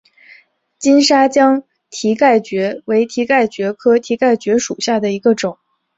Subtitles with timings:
[0.79, 5.59] 金沙江蹄盖蕨为蹄盖蕨科蹄盖蕨属下的一个种。